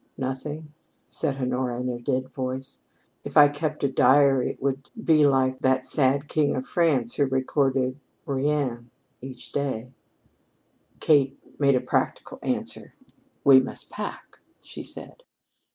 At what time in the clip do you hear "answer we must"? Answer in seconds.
12.41-13.91